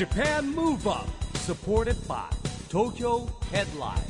[0.00, 2.24] Japan Move Up supported by
[2.70, 4.00] Tokyo Headline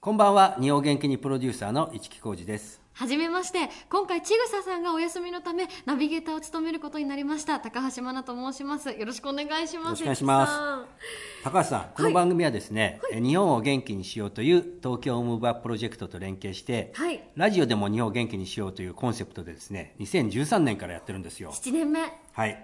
[0.00, 8.90] こんばんは日本元気にプロデューサーの市木浩司ですはじめまして今回ちぐささんがお休みのためナビゲーターを務めることになりました高橋真奈と申します。
[8.90, 9.84] よろしくお願いします。
[9.84, 11.44] よろしくお願いします。
[11.44, 17.22] 高橋さんこの番組はですね、え日本を元気にしようという東京ムーブアッププロジェクトと連携して、はい。
[17.36, 21.52] ラジオでも日本を元気にしようというコンセプトでですね2013年からやってるんですよ。
[21.52, 22.00] 7年目。
[22.00, 22.10] はい、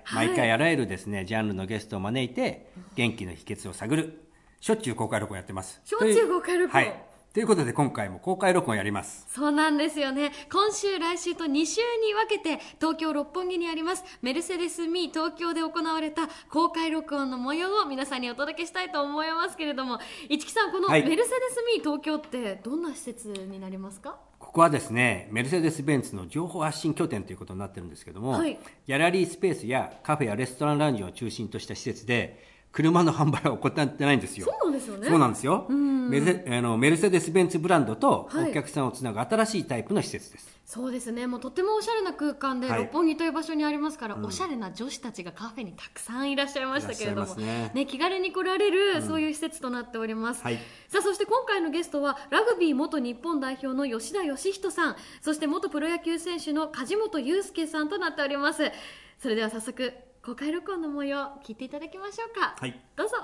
[0.03, 0.27] はい。
[0.27, 4.25] 毎回あらゆるですねジャンルのゲストを招いて元気の秘訣を探る
[4.61, 5.80] しょっちゅう公開録音やってます。
[5.84, 9.27] しょっちゅう公開録音ということで今回も公開録音やります。
[9.29, 10.30] そうなんですよね。
[10.52, 21.02] 今週来週と2週に分けて東京六本木にありますメルセデス・ミー東京で行われた公開録音の模様を皆さんにお届けしたいと思いますけれども市木さんこのはい。
[21.02, 24.16] メルセデス・ミー東京ってどんな施設になりますか？
[24.39, 28.56] ここはですねメルセデス・ベンツの情報発信拠点ということになってるんですけども、はい。
[28.87, 34.47] ギャラリースペースやカフェやレストランラウンジを中心とした施設で車の販売は行ってないんですよ。
[34.47, 35.08] そうなんですよね。
[35.08, 35.67] そうなんですよ。
[35.70, 38.50] メルセあのメルセデス・ベンツブランドとはい。
[38.50, 41.28] お客さんをつなぐ新しいタイプの施設です、そうですね。
[41.28, 42.81] もうとてもおしゃれな空間ではい。
[42.81, 47.86] 六本木という場所にありますから、おしゃれな女子たちがカフェにたくさんいらっしゃいましたけれどもいらっしゃいますね。
[47.86, 50.59] 気軽に来られる、そういう施設となっております、はい。
[50.88, 58.72] さあそして今回のゲストはラグビー元日本代表の吉田義人さんそして元プロ野球選手の梶本裕介さんとなっております。
[59.20, 59.92] それでは早速
[60.25, 62.80] 公開録音の模様聞いていただきましょうか、はい。
[62.97, 63.17] どうぞ。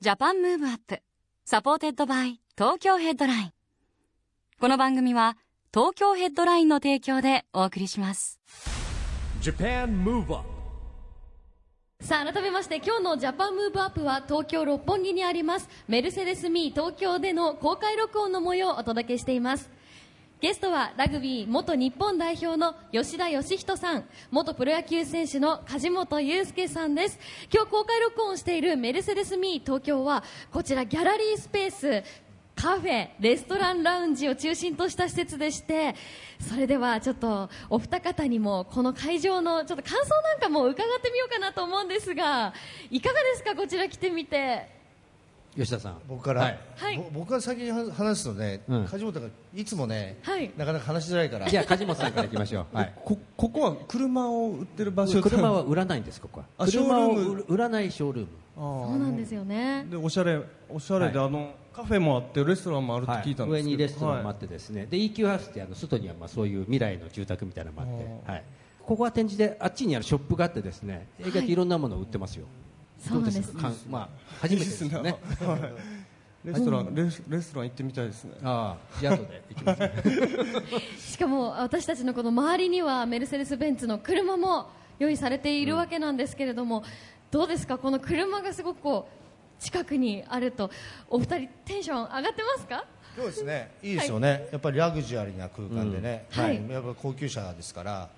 [0.00, 3.52] Japan Move Up。Supported by 東京ヘッドライン。
[4.60, 5.38] この番組は
[5.72, 8.38] 東京ヘッドラインの提供でお送りします。
[9.40, 10.46] Japan Move Up
[12.02, 15.70] さあ改めまして今日のジャパンムーブアップは東京六本木にあります。
[15.88, 19.70] メルセデス・ミー東京での公開録音の模様をお届けしています
[20.40, 27.18] ゲストはラグビー元日本代表の吉田義人さん元プロ野球選手の梶本裕介さんです
[27.52, 32.04] 今日公開録音しているメルセデス・ミー東京はこちらギャラリースペース
[32.54, 35.94] カフェ、レストランラウンジを中心とした施設でして、
[36.40, 42.52] それではちょっとお二方にもこの会場のちょっと感想なんかも伺ってみようかなと思うんですが、
[42.90, 44.77] いかがですか、こちら来てみて。
[45.58, 45.98] 吉田さん。
[46.08, 46.58] 僕から、はい。
[46.76, 46.96] はい。
[46.96, 48.84] ぼ僕が先に話話すとね、うん。
[48.84, 50.52] 梶本がいつもね、はい。
[50.56, 51.48] なかなか話しづらいから。
[51.48, 55.20] じゃあ梶本さんからいきましょう、 はい、こここは車を売ってる場所？
[55.20, 56.46] 車は売らないんですここは。
[56.58, 57.44] あ車をショールーム。
[57.48, 58.28] 売らないショールーム。
[58.56, 59.84] そうなんですよね。
[59.90, 68.44] でおしゃれおしゃれで、はあのカフェもあってレストランもあるって聞いたんですけど、上にレストランもあはいってですね、で EQ ハウスってあの外にはまあそういう未来の住宅みたいなのもあって、はい、
[68.84, 72.46] ここは展示であっちにあるショップがあってですね意外といろんなものを売ってますよ、
[72.98, 74.08] そうなんですどかんまあ
[74.40, 75.16] 初めてですよね。
[75.40, 75.72] はい
[76.44, 78.34] レストラン、レスレストラン行ってみたいですね。
[78.44, 79.92] ああじゃあ後で行きますね。
[80.96, 84.70] しかも私たちのこの周りにはメルセデス・ベンツの車も
[85.00, 86.84] 用意されているわけなんですけれども、
[87.32, 90.70] どうですか、この車がすごくこう近くにあると、
[91.10, 92.84] お二人テンション上がってますか？
[93.16, 93.70] 今日ですね。
[93.82, 93.92] い。
[93.92, 96.42] いですよね、やっぱりラグジュアリーな空間でね、うん。
[96.42, 96.70] はい。
[96.70, 98.08] やっぱ高級車ですから、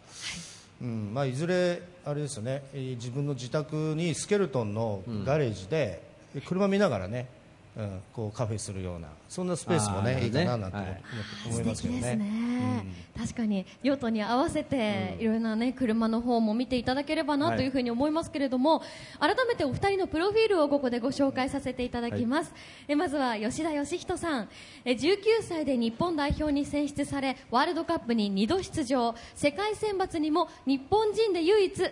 [0.80, 1.10] うん。
[1.12, 2.62] まあ、いずれあれですよね。
[2.72, 6.02] えー自分の自宅にスケルトンのガレージで、
[6.46, 7.28] 車見ながらね、
[7.76, 11.02] うん、こうカフェするようなそんなスペースもねいいかななんてはい
[11.46, 12.50] 思思いますけど素敵ですね。
[12.60, 12.84] ね、
[13.16, 18.82] 確かに用途に合わせて、いろんなね車の方も見ていただければなというふうに思いますけれども、
[19.18, 22.52] 改めてお二人のプロフィールをここでご紹介させていただきます、
[22.88, 24.48] えまずは吉田義人さん。
[24.84, 29.14] え19歳で日本代表に選出されワールドカップに2度出場。
[29.34, 31.90] 世界選抜にも日本人で唯一3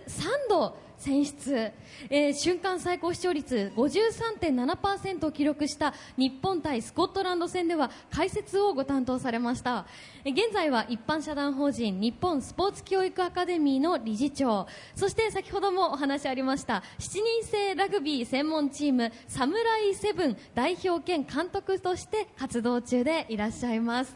[0.49, 1.73] 度選出、
[2.11, 9.87] えー瞬間最高視聴率53.7%を記録した日本対スコットランド戦では解説をご担当されました。
[10.25, 14.67] えー現在は一般社団法人日本スポーツ教育アカデミーの理事長。
[14.95, 17.11] そして先ほどもお話ありました7
[17.41, 24.15] 人制ラグビー専門チームサムライセブン代表兼監督として活動中でいらっしゃいます。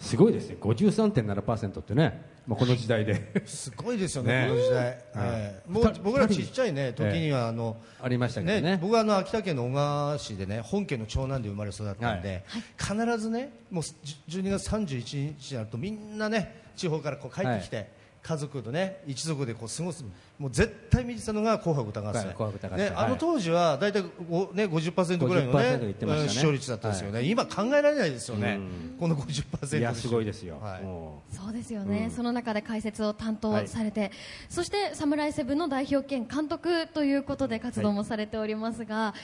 [0.00, 0.56] すごいですね。
[0.60, 3.42] 53.7%ってね、まあ、この時代で。
[3.44, 4.48] すごいですよね、ね。
[4.48, 5.70] この時代、ええ。
[5.70, 8.78] もう僕らちっちゃいね時にはあの、ありましたけどね。
[8.80, 12.44] 僕はあの秋田県の小川市でね本家の長男で生まれ育ったんで、
[12.78, 17.90] 必ずねもうじゅ12月31日になるとみんなね地方からこう帰ってきて、
[18.26, 20.04] 家族とね一族でこう過ごす。
[20.38, 22.26] もう絶対見てたのが紅白歌合戦。
[22.26, 22.90] はい紅白歌合戦。
[22.90, 23.06] ね、はい。
[23.06, 26.22] あの当時は大体ご、ね、50%ぐらいの、ね50%言ってましたね。
[26.22, 28.58] うん視聴率だったんですよね、今考えられないですよね、
[28.98, 30.82] この50%いやすごいですよ、はい。
[30.82, 34.10] もそうですよね、その中で解説を担当されて、
[34.48, 39.14] そしてサムライセブンの代表兼監督ということで活動もされておりますが、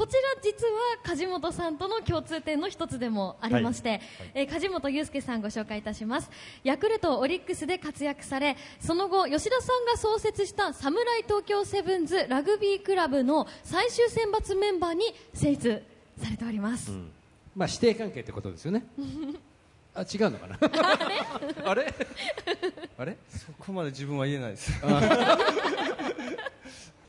[0.00, 4.00] こちら実は梶本さんとの共通点の一つでもありまして、
[4.32, 6.30] えー梶本裕介さんご紹介いたします。
[6.64, 15.02] ヤクルト、オリックスで活躍されその後、吉田さんが創設したサムライ東京セブンズラグビークラブの最終選抜メンバーに
[15.34, 15.82] 選出
[16.16, 16.90] されております、
[17.54, 18.86] まあ師弟関係ってことですよね。
[19.94, 20.56] あ違うのかな？
[21.68, 21.94] あれ？
[22.96, 23.18] あれ？
[23.28, 24.72] そこまで自分は言えないです。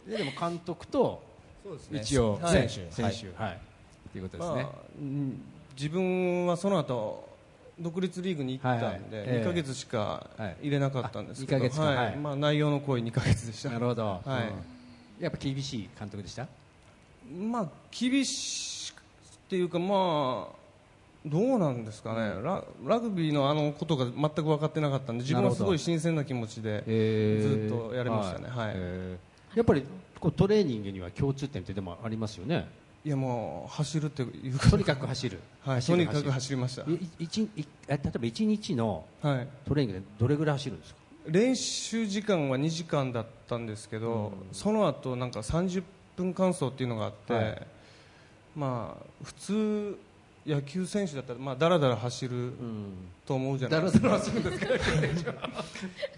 [0.06, 1.31] で でも監督と
[1.92, 2.02] ね。
[2.02, 2.40] 一応。
[2.42, 2.68] はい。
[2.70, 2.92] 選手。
[2.92, 3.12] 選手。
[3.14, 3.54] 選手はい。
[3.54, 3.58] っ
[4.12, 4.64] ていうことですね。
[4.64, 5.42] まあうん
[5.76, 7.30] 自分はその後
[7.80, 8.94] 独立リーグに行ったんで、はい。
[8.94, 9.42] はいええ。
[9.42, 10.30] 2ヶ月しか
[10.62, 11.96] 入れなかったんですけど、はい。
[11.96, 12.16] はい。
[12.18, 13.70] まあ、内容の濃い2ヶ月でした。
[13.70, 14.06] なるほど。
[14.06, 14.30] はい。
[14.30, 15.24] うん。
[15.24, 16.48] やっぱ厳しい監督でした？
[17.40, 19.02] まあ厳しくっ
[19.50, 20.62] ていうかまあ
[21.26, 28.72] どうなんですかね、ララグビーのあのことが全く分かってなかったんで自分はすごい新鮮な気持ちでずっとやりましたね、はい。
[28.76, 29.58] えー。
[29.58, 29.84] やっぱり
[30.22, 32.70] こうトレーニングには共通点ってでもありますよね。
[33.04, 34.78] いやもう走るっていうかと。
[34.78, 35.40] にかく走る。
[35.66, 36.84] はい、とにかく走りました。
[36.84, 37.50] い一い
[37.88, 39.48] え例えば一日のはい。
[39.66, 41.02] トレーニングでどれぐらい走るんですか？
[41.26, 45.84] 練習時間は2時間だったんですけど、その後なんか30
[46.16, 47.68] 分間走っていうのがあって、はい。
[48.56, 49.98] まあ普通
[50.46, 52.54] 野球選手だったらまあだらだら走る
[53.26, 55.34] と思うじゃないですか、だら走るんですか？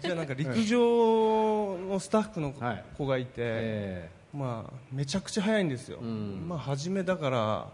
[0.00, 2.84] じゃあなんか陸上のスタッフのはい。
[2.96, 6.48] 子がいて、えまあめちゃくちゃ速いんですよ、ん。
[6.48, 7.68] まあ初めだから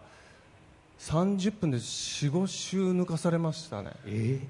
[0.99, 4.41] 30分で45周抜かされましたね、ーえ。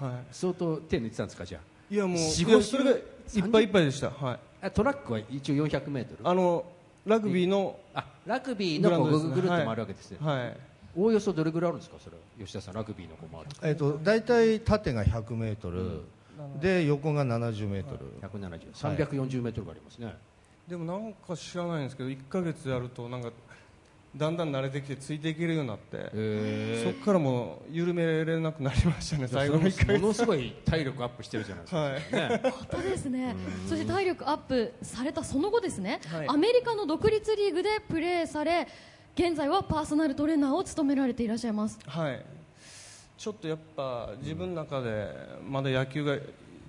[0.00, 1.60] ーは相当手抜いてたんですかじゃ
[1.90, 6.28] い、いやもう45いやそれがいっぱいいっぱいでした、はい、ああトラックは一応400メートル？
[6.28, 6.64] あの
[7.04, 9.34] ラグビーのあラグビーのグラウンドですね。
[9.34, 10.56] ぐるぐるっと回るわけですね、はい
[10.96, 11.96] おおよそどれぐらいあるんですか？
[12.02, 16.02] それ吉田さんラグビーのこう回るえっと大体縦が100メートル、
[16.60, 20.16] で横が70メートル、170、340メートルがありますね、
[20.66, 23.30] でもなんか知らないんですけど1ヶ月やるとなんか
[24.14, 30.00] だんだん慣れてきてついていけるようになって、へそこからもう緩めれなくなりましたね最後の1ヶ月。
[30.00, 31.92] ものすごい体力アップしてるじゃないですか、はい。
[32.30, 33.36] ね、本当ですね
[33.68, 36.28] そして体力アップされたその後ですね、はい。
[36.28, 38.66] アメリカの独立リーグでプレーされ
[39.18, 41.78] 現在はパーソナルトレーナーを務められていらっしゃいます。
[41.86, 42.22] はい。
[43.16, 45.08] ちょっとやっぱ自分の中で
[45.48, 46.18] まだ野球が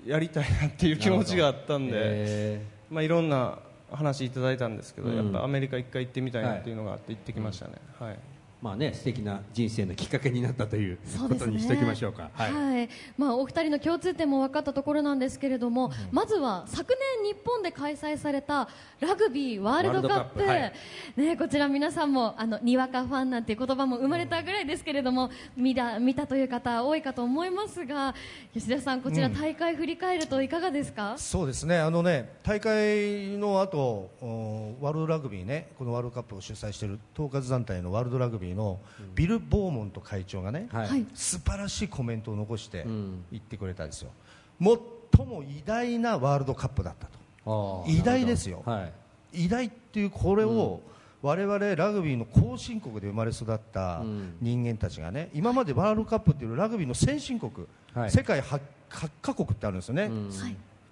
[0.06, 3.60] やりたいなっていう気持ちがあったんで、へまあ、いろんな
[3.92, 5.18] 話いただいたんですけど、うん。
[5.18, 8.14] やっぱアメリカ一回行ってみたいなっていうのがあって行ってきましたね、はい。
[8.14, 8.18] ー
[8.62, 10.98] まあね素敵な人生のきっかけになったという
[11.30, 12.32] ことにしておきましょうか。
[12.34, 18.68] はい、まあ、お二人の共通点も分かったところなんですけれども、まずは昨年日本で開催された
[19.00, 20.40] ラグビーワールドカップ。
[20.40, 20.72] ワールドカ
[21.12, 28.16] ップね、こちら皆さんもあのにわかファンなんていう言葉も生まれたぐらいですけれども見た見たという方多いかと思いますが
[28.54, 31.78] 吉田さんこちら大会振り返るといかがですか、そうですね。
[31.78, 38.80] あのね大会の後おワールドラグビーねこのワールドカップを主催している統括団体のワールドラグビーの
[39.16, 40.88] ビル・ボーモント会長がね、はい。
[40.88, 41.06] はい。
[41.14, 43.24] 素晴らしいコメントを残してん。
[43.32, 44.12] 言ってくれたんですよ、
[44.60, 47.08] 最も偉大なワールドカップだった
[47.46, 47.86] と。
[47.88, 48.64] 偉大ですよ。
[48.66, 48.90] は
[49.34, 49.46] い。
[49.46, 50.82] 偉大っていうこれを、
[51.22, 54.36] 我々ラグビーの後進国で生まれ育ったうん。
[54.40, 57.52] 人間たちがね今までワールドカップっていうラグビーの先進国、
[57.94, 58.12] はい。
[58.12, 60.12] 世界 8, 8カ国ってあるんですよね、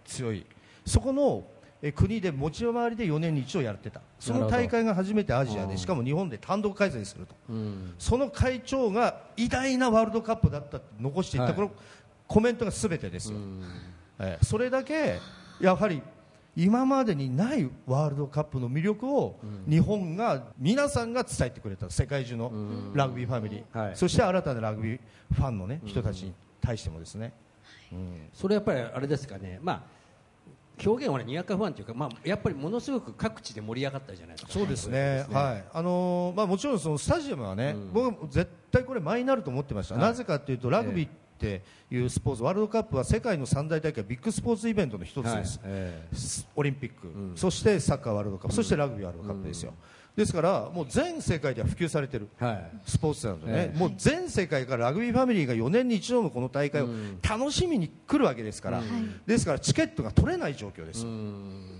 [0.05, 0.45] 強い。
[0.85, 1.43] そこの
[1.81, 4.01] え国で持ち回りで4年に一度やってた。
[4.19, 7.35] その大会が初めてアジアでしかも日本で単独開催すると。
[7.49, 7.93] うん。
[7.99, 11.55] その会長が偉大なワールドカップだったって残していった、はい。
[11.55, 11.71] この
[12.27, 13.37] コメントが全てですよ、
[14.19, 15.19] えーそれだけ
[15.59, 16.01] やはり
[16.55, 19.37] 今までにないワールドカップの魅力を
[19.69, 21.89] 日本が皆さんが伝えてくれた。
[21.89, 22.51] 世界中の
[22.93, 23.95] ラグビーファミリー、はい。
[23.95, 24.99] そして新たなラグビー
[25.33, 27.33] ファンの、ね、人たちに対してもですね、
[28.33, 29.59] それやっぱりあれですかね。
[29.61, 29.83] まあ
[30.83, 34.51] 表現はねにわかファンというか、まあ、やっぱりものすごく各地で盛り上がったじゃないですか。
[34.51, 35.63] そうですね、はい。
[35.73, 40.03] あのーまあ、もちろんそのスタジアムはね、僕は絶対これ、前になると思ってました、はい。
[40.03, 45.37] なぜかというと、ラグビーっていうスポーツ、ワールドカップは世界の三大大会、ビッグスポーツイベントの一つはい。
[45.37, 46.07] です、え。
[46.55, 49.73] オリンピック、そしてサッカーワールドカップ、そしてラグビーワールドカップですよ、
[50.15, 52.29] ですから、もう全世界では普及されてる。
[52.39, 52.71] えはい。
[52.85, 53.77] スポーツなのでね、ええ。
[53.77, 56.87] もう全世界からラグビーファミリーが4年に一度のこの大会を
[57.27, 58.81] 楽しみに来るわけですから、
[59.25, 61.03] ですからチケットが取れない状況です。
[61.03, 61.11] よ、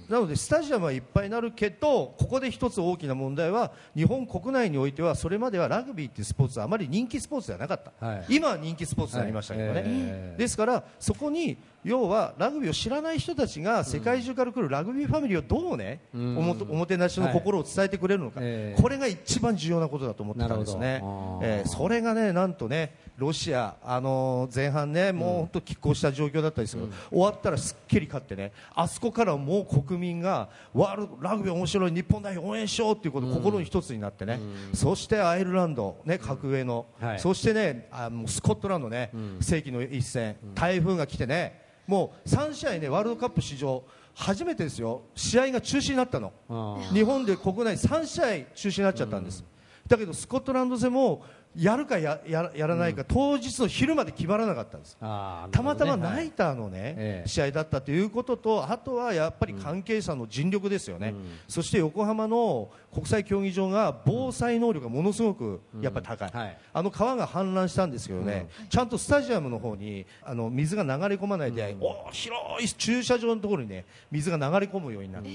[0.10, 8.26] なのでスタジアムはいっぱいになるけどここで一つ大きな問題は日本国内においてはそれまではラグビーっていうスポーツはあまり人気スポーツではなかった、はい。
[8.30, 9.84] 今は人気スポーツになりましたけどね、はい。
[9.88, 10.36] ええ。
[10.38, 21.02] ですからそこに要はラグビーを知らない人たちが世界中から来るラグビーファミリーをどうね、おもおもてなしの心を伝えてくれるのか、えーこれが一番重要なことだと思ってたんですね。
[21.44, 21.68] えー。
[21.68, 34.40] それがねなんとねロシア、あのー前半ねもう本当拮抗した状況だったんですけど、終わったらすっきり勝ってねあそこからもう国民がワールドラグビー面白い日本代表応援しようということ、心に一つになってね、
[34.74, 37.20] そしてアイルランド、ね、格上の、はい。
[37.20, 45.02] そしてねあもうスコットランドね、世紀の一戦、台風が来てねもう3試合ねワールドカップ史上初めてですよ。
[45.14, 46.32] 試合が中止になったの。
[46.50, 49.44] あ日本で国内3試合中止になっちゃったんです、
[49.88, 51.24] だけどスコットランド戦も
[51.58, 54.98] やるかやらないか、当日の昼まで決まらなかったんです。
[55.00, 57.30] あーたまたまナイターのね、ええ。
[57.30, 61.14] 試合だったということとあとはやっぱり関係者の尽力ですよね、
[61.48, 66.58] そして横浜の国際競技場が防災能力がものすごくやっぱり高い、はい。
[66.74, 75.30] あの川が氾濫したんですけどね、ちゃんとスタジアムの方にあの水が流れ込まないで、お広い駐車場のところにね水が流れ込むようになって、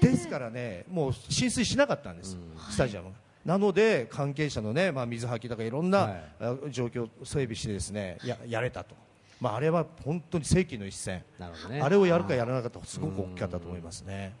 [0.00, 2.36] ですからねもう浸水しなかったんです、
[2.70, 3.23] スタジアムが。
[3.44, 6.16] なので関係者のね、まあ、水はきとかいろんな、
[6.70, 8.94] 状況整備してですねややれたと、
[9.40, 11.22] まあ、あれは本当に世紀の一戦、
[11.68, 11.80] ね。
[11.80, 14.32] あれをやるかやらなかったかすごく大きかったと思いますね。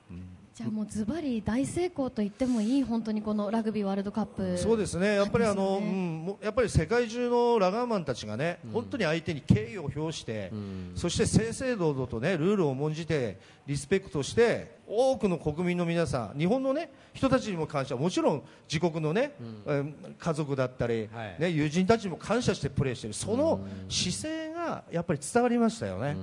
[0.54, 10.52] うんじゃあもうズバリ大成功と言ってもいい本当にこのラグビーワールドカップそうですね、やっぱりあの、うん、やっぱり世界中のラガーマンたちがね、本当に相手に敬意を表して、
[10.94, 18.42] そして正々堂々とね、ルールを重んじて、リスペクトして、多くの国民の皆さん、日本のね、人たちにも感謝、もちろん
[18.72, 19.32] 自国のね、
[19.66, 21.36] えー家族だったり、はい。
[21.40, 26.16] ね、友人たちにも感謝してプレーしてる、その姿勢がやっぱり伝わりましたよね。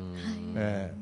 [0.55, 1.01] ええ。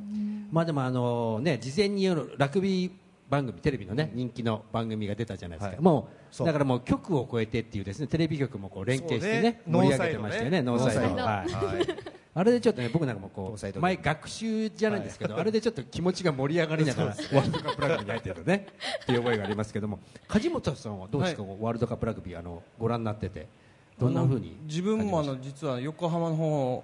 [0.51, 2.07] まあでもあのね事前に
[2.37, 2.91] ラグビー
[3.29, 5.81] 番組テレビのね人気の番組が出たじゃないですか、はい。
[5.81, 6.09] も
[6.39, 9.61] うだからもう局を超えてっていうですねテレビ局もこう連携してねね。
[9.67, 10.61] 盛り上げてましたよね。
[10.61, 11.15] ノノーサイド。
[11.15, 11.25] はい。
[11.25, 11.87] はい。
[12.35, 18.67] あれでちょっとね僕なんかもこう前学習じゃないんですけど、あれでちょっと気持ちが盛り上がりながら ワールドカップラグビーに入ってるね
[19.03, 19.99] っていう覚えがありますけども。
[20.27, 23.47] 梶本さんはどうですか、はワールドカップラグビーあのご覧になってて。
[23.99, 26.83] どんな風に自分もあの実は横浜の方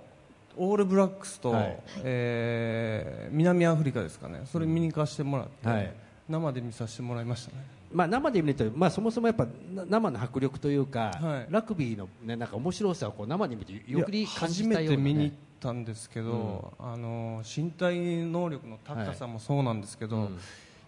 [0.57, 1.79] オールブラックスと、はい。
[2.03, 4.41] えー南アフリカですかね。
[4.45, 5.93] それ見に行かせてもらって、はい
[6.27, 7.63] 生で見させてもらいましたね。
[7.94, 11.48] まあ、生で見ると、まあ、そもそもやっぱな生の迫力というか、はい。
[11.50, 20.39] ラグビーの、ね、なんか面白さをこう生で見てよくり感初じたような、ね、めて見に行ったんですけど、あの身体能力の高さもそうなんですけど、うん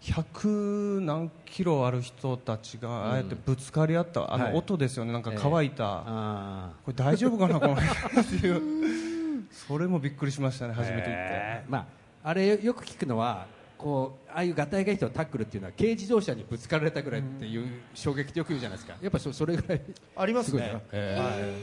[0.01, 4.51] 100何キロある人たちがああやってぶつかり合った、あはい。
[4.51, 11.11] の音ですよね、なんか乾いた、あこれ大丈夫かな、この辺っていう、 それもびっくりしましたね、初めて行って。
[11.13, 11.85] えーまあ、
[12.23, 18.95] あれよく聞くのはこうああいうガタイがいい人のタックルっていうのは軽自動車にぶつかられたぐらいっていう衝撃ってよく言うじゃないですか。
[19.01, 19.81] やっぱそそれぐらい
[20.15, 20.81] ありますね。
[20.91, 21.55] え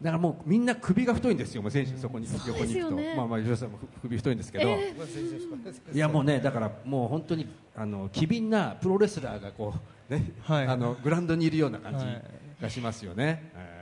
[0.00, 3.14] だからもうみんな首が太いんですよ、もう選手そこに横に行くと、よね。
[3.16, 4.70] まあまあ吉田さんも首太いんですけど、
[5.92, 9.74] いやもうねだからもう本当にあの機敏なプロレスラーがこ
[10.08, 10.66] うね、はい。
[10.66, 12.22] あのグラウンドにいるような感じはい。
[12.62, 13.52] がしますよね。
[13.54, 13.79] えー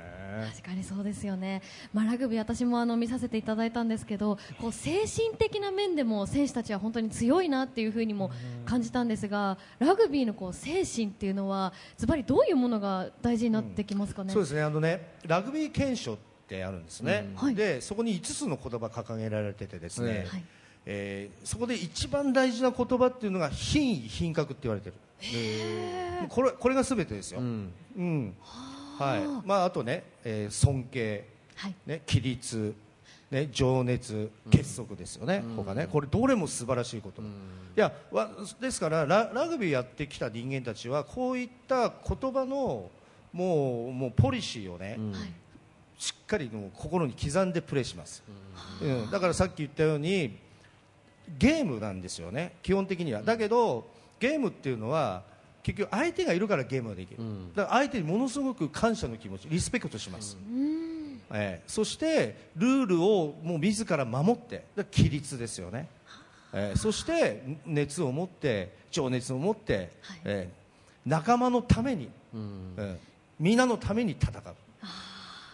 [0.50, 8.30] 確かにそうですよね、まあ、ラグビー私もあの見させていただいたんですけどこう精神的な面でも選手たちは本当に強いなっていうふうにも
[8.64, 14.32] 感じたんですがラグビーのこう精神っていうのはズバリどういうものが大事になってきますかね？
[14.32, 14.62] そうですね。
[14.62, 17.54] あのねラグビー憲章ってあるんですね、はい。
[17.54, 20.44] でそこに5つの言葉掲げられててですね、はい。
[20.86, 24.94] えーそこで一番大事な言葉っていうのが品位品格って言われてる。
[26.28, 27.72] これこれが全てですよ、うん。
[27.96, 28.34] うん
[28.98, 29.46] はい。
[29.46, 31.24] まあ、あとね、えー尊敬、
[31.54, 31.74] はい。
[31.86, 32.74] ね、規律、
[33.30, 35.86] ね、情熱、結束ですよね、他ね。
[35.86, 37.24] これどれも素晴らしいこと、い
[37.76, 42.90] やわですからララグビーやってきた人間たちはこういった言葉の
[43.32, 44.98] もうもうポリシーをね、
[45.98, 48.22] しっかりもう心に刻んでプレーします、
[48.80, 49.10] うん。
[49.10, 50.38] だからさっき言ったように
[51.38, 52.54] ゲームなんですよね。
[52.62, 53.22] 基本的には。
[53.22, 53.86] だけど
[54.18, 55.22] ゲームっていうのは
[55.62, 57.20] 結局相手がいるからゲームができる、
[57.54, 60.36] だから相手にものすごく感謝の気持ちリスペクトします、
[61.30, 65.88] えーそしてルールをもう自ら守って規律ですよね、
[66.52, 69.90] えーそして熱を持って情熱を持って、
[70.24, 70.58] えー
[71.08, 72.96] 仲間のために、えー
[73.38, 74.32] 皆のために戦う。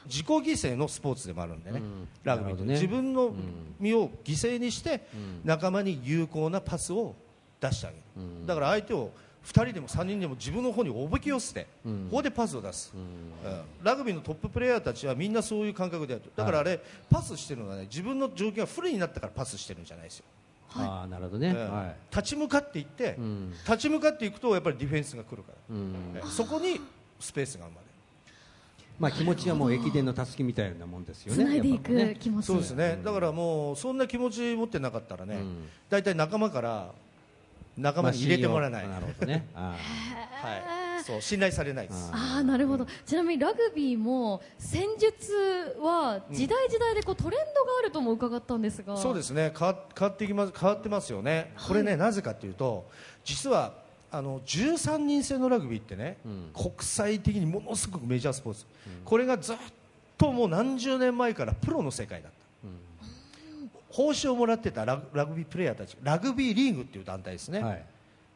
[0.07, 1.83] 自己犠牲のスポーツでもあるんでね、
[2.23, 2.75] ラグビーって、なるほどね。
[2.75, 3.35] 自分の
[3.79, 5.07] 身を犠牲にして、
[5.45, 7.15] 仲間に有効なパスを
[7.61, 9.11] 出してあげる、だから相手を
[9.45, 13.63] 2人でも3人でも自分の方におびき寄せて、ここでパスを出す、うん。
[13.83, 20.25] ラグビーのトッププレーヤーたちはみんなそういう感覚でやるだからあれ、パスしてるのはね自分の状況が不利になったからパスしてるんじゃないですよ、
[20.77, 21.97] ああなるほどね、うんはい。
[22.11, 23.19] 立ち向かっていって、
[23.67, 25.77] 立ち向かっていくとやっぱりディフェンスが来るから、
[26.17, 26.81] えーそこに
[27.21, 27.85] スペースが生まれる。
[28.99, 31.45] まあ、気持ちはもう駅伝のたすきみたいなもんですよね。
[31.45, 32.47] 繋いでいく気持ち。
[32.47, 35.39] そうですね、だからもうそんな気持ち持ってなかったらね、
[35.91, 36.93] 大体仲間から
[37.77, 39.47] 仲間に入れてもらえない、まあなるほどね。
[39.55, 39.77] あ
[40.45, 42.11] はい、そう信頼されないです。
[42.13, 42.87] ああなるほど。
[43.07, 49.53] ちなみにラグビーも戦術は時代時代でこうトレンドがあるとも伺ったんですが、そうですね。
[49.57, 52.89] 変わ変わってきます変わってますよね、これねなぜかというと
[53.25, 53.75] 実は
[54.11, 56.19] あの13人制のラグビーってね、
[56.55, 58.65] 国際的にものすごくメジャースポーツ、
[59.05, 59.57] これがずっ
[60.17, 62.39] ともう何十年前からプロの世界だった、
[63.95, 67.85] 報酬をもらってたラグビープレーヤーたちラグビーリーグっていう団体ですね、あはい。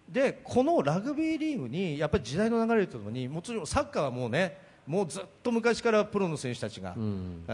[0.08, 7.44] でこのラグビーリーグにやっぱり時代の流れとともにもちろんサッカーはもうねもうずっと昔からプロの選手たちが、うん。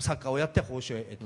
[0.00, 1.24] サッカーをやって報酬を得てた、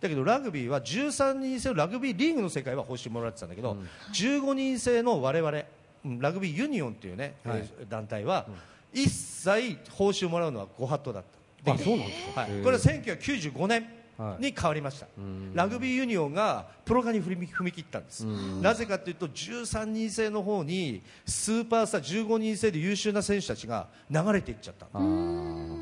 [0.00, 3.76] だけどラグビーは13人制のラグビーリーグの世界は報酬もらってたんだけど、
[4.12, 5.58] 15人制の我々
[6.04, 7.58] うんラグビーユニオンっていうね、はい。
[7.80, 8.46] えー団体は、
[8.92, 11.24] 一切報酬もらうのはご法度だっ
[11.64, 11.72] た。
[11.72, 12.40] あそうなんですか。
[12.42, 12.50] はい。
[12.62, 13.97] これは1995年はい
[14.38, 15.06] に変わりました、
[15.54, 18.26] ラグビーユニオンがプロ化に踏み踏み切ったんです、
[18.60, 24.86] なぜかというと13人制の方にスーパースター15人制で優秀な選手たちが流れていっちゃった。
[24.86, 24.90] だ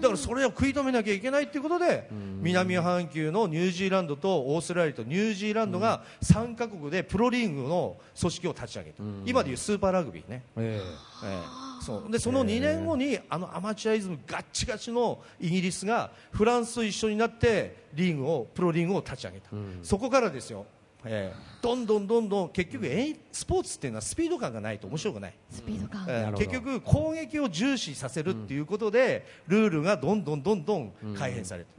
[0.08, 2.08] からそれを食い止めなきゃいけないということで
[2.40, 10.80] 南半球のニュージーランドとオーストラリアとニュージーランドが3カ国でプロリーグの組織を立ち上げた、今でいうスーパーラグビーね、え。
[11.24, 12.10] ええそう。
[12.10, 19.50] でその2年後にあのアマチュアイズムガッチガチのイギリスがフランスと一緒になってリーグをプロリーグを立ち上げた、
[19.82, 20.66] そこからですよ、
[21.06, 21.46] ええ。
[21.62, 26.12] どんどんどんどん結局えスポーツっていうのはスピード感がないと面白くない、スピード感、ええ。
[26.12, 26.38] なるほど。
[26.38, 31.70] 結局攻撃を重視させるっていうことで、ルールがどんどんどんどん改変されて、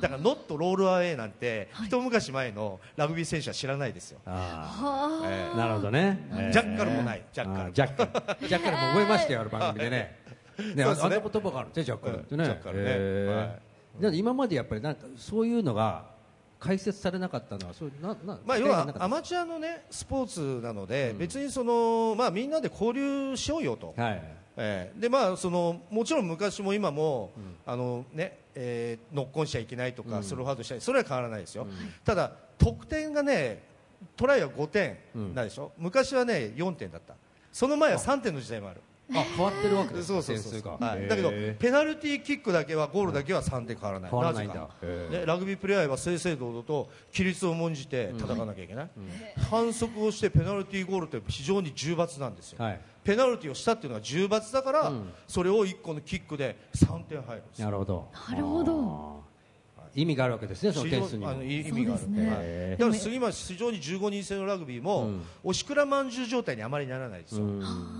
[0.00, 6.28] だからノットロールアウェイなんて、一昔前のラグビー選手は知らないですよ、あはえあ、なるほどね。
[6.32, 6.52] ええ。
[6.52, 7.72] ジャッカルもないジャッカル。
[7.72, 8.48] ジャッカル。
[8.48, 10.18] ジャッカルも覚えましたよ、あの番組でね。
[10.74, 12.44] ね、あんな言葉があるね、ジャッカルってね。
[12.44, 12.84] うんジャッカルね。
[12.86, 14.02] へーはい。
[14.02, 16.15] だって今までやっぱりなんかそういうのが
[16.58, 24.22] 解説されなかったのは、そういうななまあ、要はアマチュアの、ね、スポーツなので、別にその、まあ、みんなで交流しようよと、はい。
[24.58, 27.30] えーでまあ、そのもちろん昔も今も、
[27.66, 31.66] あのねえーノックオンしちゃいけないとか、スローハードしたりそれは変わらないですよ、
[32.04, 33.62] ただ、得点がね
[34.16, 34.96] トライは5点
[35.34, 37.14] なんでしょ、昔はね4点だった。
[37.52, 38.80] その前は3点の時代もある。
[39.14, 40.20] あ、変わってるわけですか。
[40.22, 40.52] そうそうそう。
[40.52, 40.86] 点数が。
[40.86, 44.68] はい、だけどへペナルティーキックだけはゴールだけは3点変わらない、変わらないんだ。
[45.10, 48.90] ね、ラグビープレーヤーは正々堂々と規律を重んじて戦わなきゃいけない、
[49.50, 52.80] 反則をしてペナルティーゴールって非常に重罰なんですよ、はい。
[53.04, 54.92] ペナルティーをしたっていうのは重罰だから、
[55.28, 57.66] それを1個のキックで3点入るんですよ。
[57.66, 58.08] なるほど。
[58.28, 59.24] なるほど。
[59.96, 61.32] 意味があるわけですね、その点数にも。
[61.32, 61.44] 非常あの。
[61.44, 62.76] い意味がある。
[62.76, 65.10] だから杉町非常に15人制のラグビーも、
[65.42, 67.46] おしくらまんじゅう状態にあまりならないですよ、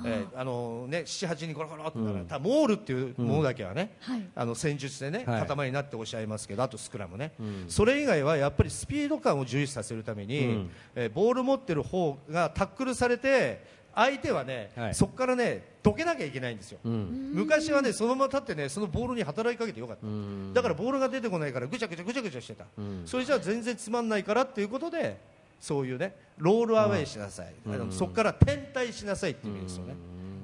[0.05, 4.23] えーあのね、78人ゴロゴロってなら、ただモールっていうものだけはね、はい。
[4.35, 5.47] あの戦術でね、はい。
[5.47, 7.33] 塊になっておっしゃいますけどあとスクラムね、
[7.69, 10.71] それ以外はやっぱりスピード感を重視させるために、うん。
[10.95, 14.95] えーボール持ってる方がタックルされて相手はね、はい。
[14.95, 17.31] そこからねどけなきゃいけないんですよ、うん。
[17.33, 20.07] 昔はねそのまま立ってねそのボールに働きかけてよかった、
[20.53, 22.65] だからボールが出てこないからぐちゃぐちゃぐちゃぐちゃしてた、
[23.05, 25.17] それじゃ全然つまんないからっていうことで
[25.61, 27.55] そういうねロールアウェイしなさい、
[27.91, 29.95] そこから転退しなさいっていう意味ですよね、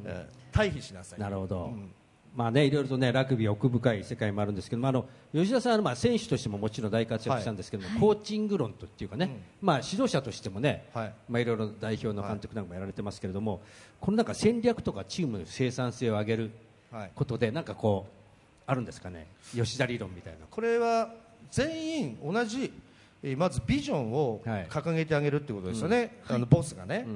[0.05, 1.19] えー退避しなさい。
[1.19, 1.91] なるほど、うん
[2.35, 11.15] まあね、いろいろと、ね、ラグビー奥深い世界もあるんですけどもあの吉田さんは、まあ、選手としてももちろん大活躍したんですけども、コーチング論とっていうかね、まあ、指導者としてもね、はい。
[11.29, 13.61] まあ、いろいろ代表の監督なんかもやられてますけれども、
[14.01, 16.51] このなんか戦略とかチームの生産性を上げる
[16.91, 17.11] はい。
[17.15, 18.13] ことで、なんかこう
[18.67, 19.27] あるんですかね？
[19.55, 20.41] 吉田理論みたいな。
[20.51, 21.13] これは
[21.51, 22.71] 全員同じえー
[23.37, 24.67] まずビジョンをはい。
[24.69, 27.07] 掲げてあげるってことですよね、あのボスがね、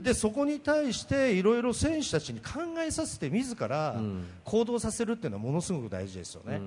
[0.00, 4.00] でそこに対していろいろ選手たちに考えさせて自ら
[4.44, 6.60] 行動させるっていうのはものすごく大事ですよね、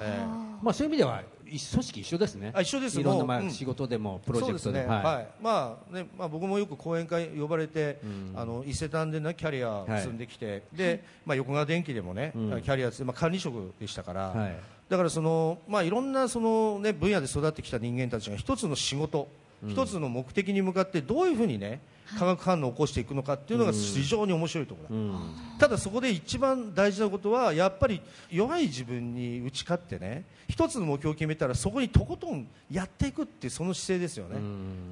[0.00, 0.26] えー。
[0.62, 2.50] まあ、そういう意味では一組織一緒ですね。
[2.54, 4.88] あ一緒ですいろんな、まあ仕事でもプロジェクトでも。
[4.88, 5.04] ね、はい。
[5.04, 5.28] はい。
[5.40, 8.00] まあねまあ、僕もよく講演会呼ばれて、
[8.34, 12.62] あの伊勢丹で、ね、キャリアを積んできて、でまあ、横川電機でもね、うん。
[12.62, 14.56] キャリア積んで、まあ、管理職でしたから、はい
[14.88, 19.28] だからその、まあ、いろんなその、ね、分野で育ってきた人間たちが一つの仕事、
[19.66, 21.80] 一つの目的に向かってどういうふうにね
[22.18, 25.20] 化学反応を起こしていくのかっていうのが非常に面白いところだ、うん。
[25.58, 34.36] ただそこで一番大事なことはやっぱり弱い自分に打ち勝ってね一つの目標を決めたらそこにとことんやっていくっていうその姿勢ですよね、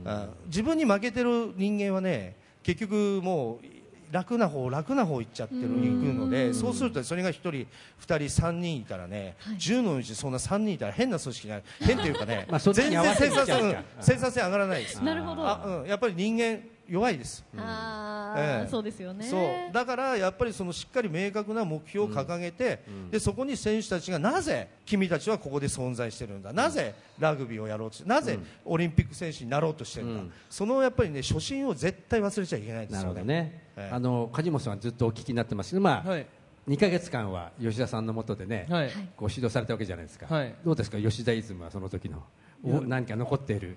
[0.07, 3.66] あ自分に負けてる人間はね結局もう
[4.12, 5.79] 楽な方楽な方行っちゃってる行く
[6.12, 7.66] のでそうするとそれが1人2
[7.98, 15.03] 人3人いたらね、10のうちそんな3人いたら変な組織になる変というかね 全然生産性生産性上がらないです。
[15.03, 15.48] なるほど。
[15.48, 16.61] あ、うん、やっぱり人間
[16.92, 17.42] 弱いです。
[17.57, 18.70] ああええ。
[18.70, 19.24] そうですよね。
[19.24, 19.72] そう。
[19.72, 30.33] だからやっぱりそのしっかり明確な目標を掲げて、でそこに選手たちがなぜ君たちはここで存在してるんだ、なぜラグビーをやろうとしてなぜオリンピック選手になろうとしてるんだ、うん。
[30.50, 33.20] そのやっぱりね初心を絶対忘れちゃいけないですなるよね。
[33.20, 33.94] ほどね、ええ。
[33.94, 35.70] あの梶本さんはずっとお聞きになってます。
[35.70, 36.26] けど、まあはい。
[36.68, 38.90] 2か月間は吉田さんのもとでね、はい。
[39.16, 40.55] ご指導されたわけじゃないですか、はい。
[40.62, 42.22] どうですか、吉田イズムはその時の。
[42.87, 43.76] 何か残っている、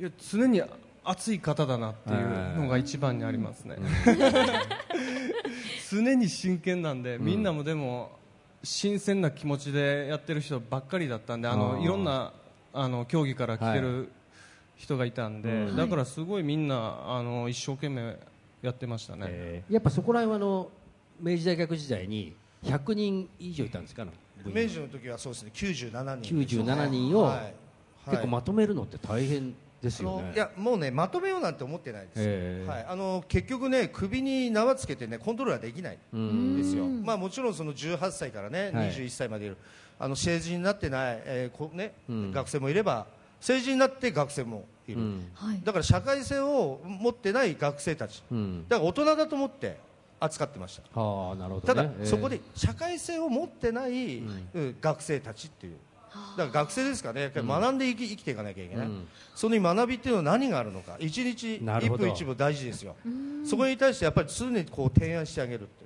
[0.00, 0.62] いや常に
[1.04, 3.76] 熱い方だなっていうのが一番にありますね、
[5.90, 8.12] 常に真剣なんで、みんなもでも
[8.62, 12.32] 新鮮な気持ちでやってる人ばっかりだったんであのいろんな
[12.72, 14.10] あの競技から来てる
[14.76, 15.76] 人がいたんで、うん。
[15.76, 18.18] だからすごいみんなあの一生懸命
[18.62, 19.72] やってましたね、えー。
[19.72, 20.70] やっぱそこら辺はあの
[21.20, 22.34] 明治大学時代に
[22.64, 24.06] 100人以上いたんですか、
[24.44, 27.54] 明治の時はそうですね97人ですよ97人をはい。
[28.10, 30.32] 結構まとめるのって大変ですよね。
[30.34, 32.70] いやもうねまとめようなんて思ってないです、ええ。
[32.70, 38.90] はい、あの結局ね首に縄つけてねコントロールはできないんですよ、まあ、もちろんその18歳からね、はい。
[38.92, 39.56] 21歳までいる。
[39.98, 42.32] あの成人になってない、えーこねうん。
[42.32, 43.06] 学生もいれば
[43.40, 45.30] 成人になって学生もいる、うん。
[45.34, 45.60] はい。
[45.64, 48.22] だから社会性を持ってない学生たち。
[48.30, 48.68] うん。
[48.68, 49.78] だから大人だと思って
[50.20, 51.00] 扱ってました。
[51.00, 55.76] はあなるほど、たね、だ、そこで社会性を持ってない、うん学生たちっていう
[56.36, 57.20] だから学生ですからね。
[57.22, 59.08] やっぱり学んで生き,、生きていかなきゃいけない、うん。
[59.34, 60.96] その学びっていうのは何があるのか。
[60.98, 62.06] 一日なるほど。
[62.06, 62.96] 一分一分大事ですよ。
[63.44, 65.84] そこに対してやっぱり常にこう提案してあげるって、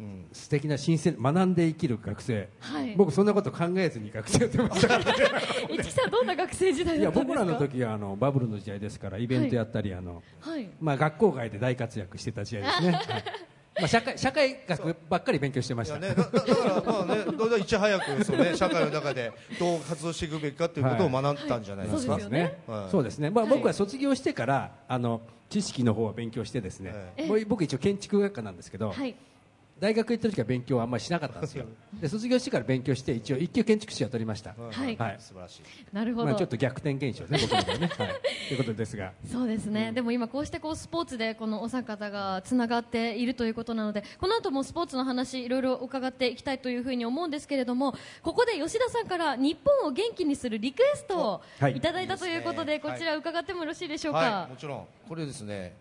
[0.00, 2.94] うん、素敵な新鮮学んで生きる学生、はい。
[2.96, 7.44] 僕そんなこと考えずに学生やってましたから市木さんどんな学生時代いやだったんですか？
[7.44, 10.68] 僕らの時はあのバブルの時代ですからイベントやったり、あのはい。
[10.80, 13.24] まあ、学校外で大活躍してた時代ですね、 はい
[13.78, 22.12] まあ、社会社会学ばっかり勉強してました、ね、だからまあね、どうだいち早くそうね、社会の中で どう活動していくべきかということを学んだんじゃないですか。
[22.12, 22.20] はい。
[22.22, 22.58] そうですよね。
[22.66, 22.90] はい。
[22.90, 23.54] そうですね、まあ、はい。
[23.54, 27.28] 僕は卒業してからあの知識の方を勉強してですね、ええ。
[27.28, 29.14] 僕僕一応建築学科なんですけど、はい
[29.78, 31.66] 大学行ってる時は勉強はあんまりしなかったんですよ。
[32.00, 34.96] で卒業してから勉強して一応一級建築士は取りました、はい。
[34.96, 35.16] はい。
[35.18, 35.62] 素晴らしい。
[35.92, 38.08] なるほど、まあ、ちょっと逆転現象ですね僕のね、 はい、
[38.48, 39.12] ということですが。
[39.30, 51.76] そうですね、でも今こうしてこうスポーツでこのお三方がつながっているということなのでこの後もスポーツの話いろいろ伺っていきたいというふうに思うんですけれどもここで吉田さんから日本を元気にするリクエストをはい。
[51.76, 52.78] いただいたということでいい。
[52.78, 54.86] ですねこちら伺ってもよろしいでしょうか、はい、もちろん。
[55.08, 55.76] これですね、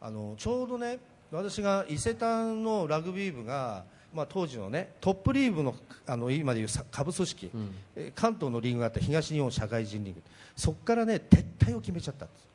[0.00, 0.98] あのちょうどね、
[1.30, 5.74] 私が伊勢丹のラグビー部が、まあ当時のねトップリーグの
[6.06, 7.50] あの今でいうさ下部組織、
[7.96, 10.22] えー関東のリーグがあった東日本社会人リーグ、
[10.56, 12.48] そこからね撤退を決めちゃったんです。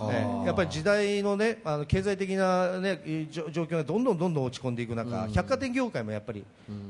[0.00, 6.44] ねやっぱり時代のねあの経済的なねい状状況がどんどんどんどん落ち込んでいく中、百貨店業界もやっぱり、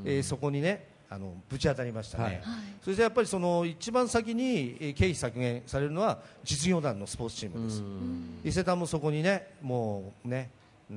[0.05, 2.41] えーそこにねあのぶち当たりましたね、はい。
[2.81, 7.81] そしてやっぱりその一番先にえー経費削減されるのは実業団のスポーツチームです、
[8.43, 10.49] 伊勢丹もそこにねもうね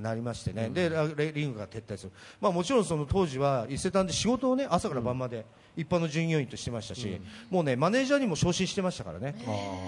[0.03, 9.35] なりましてね、でラレリングが撤退する、まあ、もちろんその当時は伊勢丹で仕事をね朝から晩まで一般の従業員としてましたし、もうねマネージャーにも昇進してましたからね、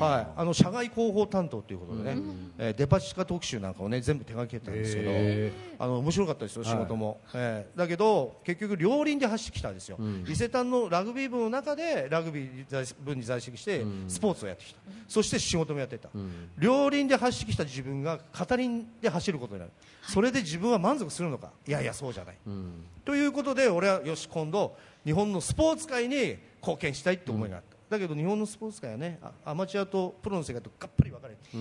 [0.00, 2.22] はい、あの社外広報担当ということでね、
[2.58, 16.08] えーデパ地下特集なんかをね全部手掛けてたんですけど、へあの面白かったですよ、仕事も、えーだけど結局、両輪で走ってきたんですよ、伊勢丹のラグビー部の中でラグビー在部に在籍してスポーツをやってきた、そして仕事もやってた、
[16.58, 19.72] 両輪で走ってきた自分が片輪で走ることになる、
[20.08, 22.36] それで自分は満足するのか、いやいや、そうじゃない。
[23.04, 31.40] ということで俺はよし今度日本のスポーツ界に貢献したいって思いがあった、だけど日本のスポーツ界はねあアマチュアとプロの世界とがっぱり分かれて。
[31.52, 31.58] る、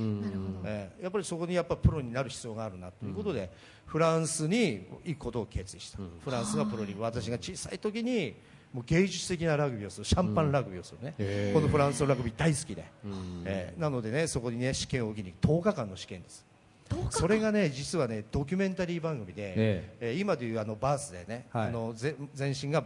[0.65, 3.51] えーやっぱりそこにやっぱプロになる必要があるなということで、
[3.85, 8.35] フランスに行くことを決意した、フランスがプロに私が小さい時に
[8.73, 11.13] もう芸術的なラグビーをするシャンパンラグビーをするね、
[11.53, 12.83] このフランスのラグビー大好きで、
[13.45, 16.43] えーなのでねそこにね試験を受けに10日間の試験です
[17.09, 20.11] それがね実はねドキュメンタリー番組で、ええ。
[20.13, 21.67] ー今でいうあのバースでね、はい。
[21.67, 22.83] あのぜ前身が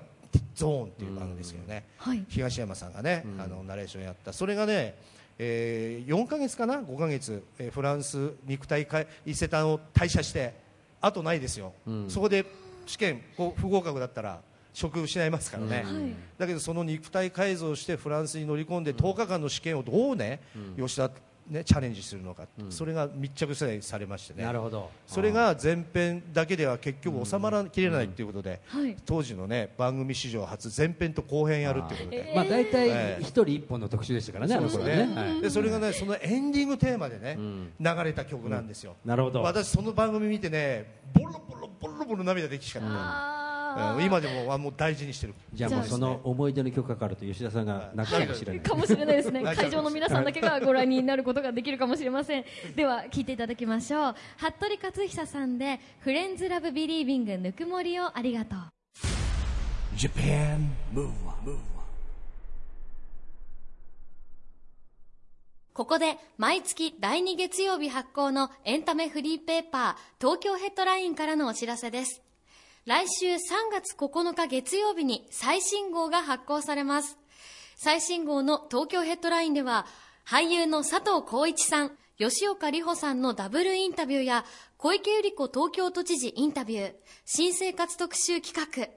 [0.56, 2.24] ゾーンっていう番組ですけどね、はい。
[2.30, 4.32] 東山さんがね、あのナレーションやった。
[4.34, 4.96] それがね、
[5.38, 10.54] えー4か月かな？5か月、えーフランス肉体会伊勢丹を退社して
[11.02, 11.74] あとないですよ、
[12.08, 12.46] そこで
[12.86, 14.42] 試験こう不合格だったら
[14.74, 15.86] 職失いますからね、
[16.38, 20.42] だけどその肉体改造してフランスに乗り込んで10日間の試験をどうね、
[20.78, 21.10] 吉田
[21.50, 24.44] ねチャレンジするのか、それが密着取材されましてね。
[24.44, 24.90] なるほど。
[25.08, 28.96] それが前編だけでは結局収まらきれないということで、はい。
[29.06, 32.34] 当時のね番組史上初前編と後編やるということで。
[32.36, 33.22] まあ、大体ええ。
[33.22, 35.42] 一人一本の特集でしたからね、あの頃ね、はい。
[35.42, 37.38] でそれがねそのエンディングテーマでね、
[37.80, 39.42] 流れた曲なんですよ、なるほど。
[39.42, 43.39] 私その番組見てねボロボロボロボロ涙できしかった
[43.96, 45.34] うん今でもはもう大事にしてる。
[45.54, 48.62] じゃあもうその思い出の曲がかかると吉田さんが泣くかもしれない。
[48.62, 49.44] かもしれないですね。
[49.44, 52.46] 会場の皆さんだけがご覧になることができるかもしれません。
[52.76, 54.16] では聞いていただきましょう。
[54.38, 58.60] 服部克久さんで「フレンズラブビリービングぬくもりをありがとう」
[59.96, 61.58] Japan Move Up
[65.80, 72.22] ここで毎月第2月曜日発行のエンタメフリーペーパー東京ヘッドラインからのお知らせです。
[72.90, 73.38] 来週3
[73.72, 77.20] 月9日月曜日に最新号が発行されます。
[77.76, 79.86] 最新号の東京ヘッドラインでは
[80.26, 84.44] 俳優の佐藤浩一さん、吉岡里帆さんのダブルインタビューや
[84.78, 86.94] 小池百合子東京都知事インタビュー、
[87.26, 88.88] 新生活特集企画、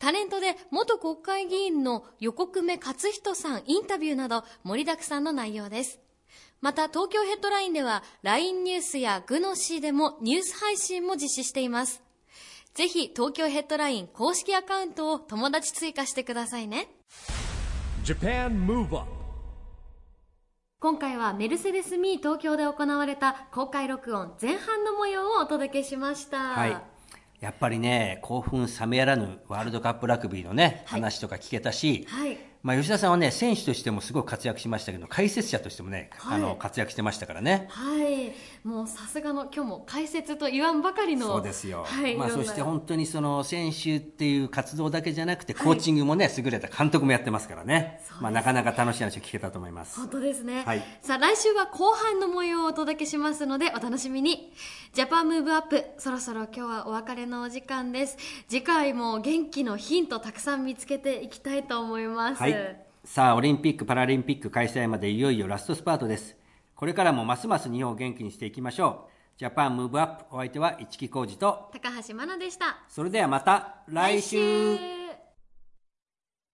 [0.00, 6.00] タレントで元国会議員の横久目勝人さんインタビューなど盛りだくさんの内容です。
[6.60, 12.05] また東京ヘッドラインでは LINE ニュースやグノシーでもニュース配信も実施しています。
[12.76, 16.88] ぜひ東京ヘッドライン公式アカウントを友達追加してくださいね。
[18.04, 19.10] Japan Move Up
[20.78, 26.36] 今回はメルセデス・ミー東京で行われた公開録音前半の模様をお届けしました。
[26.38, 26.76] はい。
[27.40, 32.36] やっぱりね、興奮冷めやらぬワールドカップラグビーのね、はい話とか聞けたし、はい。
[32.66, 37.68] まあ吉田さんはね、選手としてもすごい活躍しましたけど、解説者としてもね、はいあの、活躍してましたからね。
[37.70, 38.32] はい。
[38.66, 41.28] もうさすがの今日も解説と言わんばかりの。
[41.28, 41.84] そうですよ。
[41.86, 42.16] はい。
[42.16, 48.00] まあそして本当にその選手っていう活動だけじゃなくて、コーチングもね、優れた監督もやってますからね。
[48.20, 50.00] まあなかなか楽しい話を聞けたと思います。
[50.00, 54.52] 本当ですね、はいさあ来週は後半の模様をお届けしますのでお楽しみに
[54.92, 58.16] ジャパンムーブアップそろそろ今日はお別れのお時間です
[58.48, 62.86] 次回も元気のヒントたくさん見つけていきたいと思います、はい。
[63.04, 66.36] さあ、オリンピック・パラリンピック開催までいよいよラストスパートです。
[66.74, 69.16] これからもますます日本を元気にしていきましょう。
[69.38, 74.38] ジャパンムーブアップお相手は市木浩二と、高橋真奈でしたそれではまた来週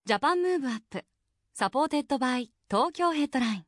[0.04, 1.04] Japan Move Up
[1.54, 3.64] Supported by 東京ヘッドライン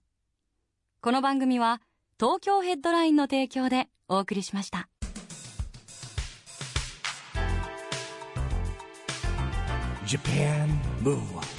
[1.01, 1.81] この番組は
[2.19, 4.89] 東京ヘッドラインの提供でお送りしました
[10.07, 10.67] Japan
[11.05, 11.54] Move Up